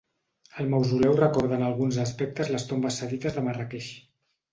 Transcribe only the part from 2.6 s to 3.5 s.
tombes sadites de